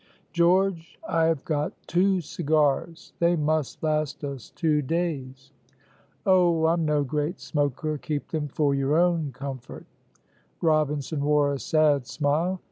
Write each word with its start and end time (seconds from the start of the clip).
"George, 0.33 0.97
I 1.07 1.25
have 1.25 1.45
got 1.45 1.73
two 1.85 2.21
cigars; 2.21 3.13
they 3.19 3.35
must 3.35 3.83
last 3.83 4.23
us 4.23 4.49
two 4.49 4.81
days." 4.81 5.51
"Oh, 6.25 6.65
I'm 6.65 6.85
no 6.85 7.03
great 7.03 7.39
smoker 7.39 7.99
keep 7.99 8.29
them 8.31 8.47
for 8.47 8.73
your 8.73 8.97
own 8.97 9.31
comfort." 9.31 9.85
Robinson 10.59 11.23
wore 11.23 11.53
a 11.53 11.59
sad 11.59 12.07
smile. 12.07 12.59